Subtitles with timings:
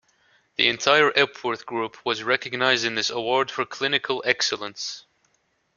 [0.55, 5.05] The entire Epworth group was recognised in this award for clinical excellence.